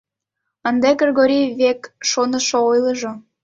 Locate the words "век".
1.59-1.81